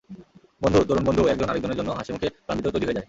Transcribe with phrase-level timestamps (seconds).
[0.61, 2.99] বন্ধু, তরুণ বন্ধু, একজন আরেকজনের জন্য হাসিমুখে প্রাণ দিতেও তৈরি হয়ে যায়।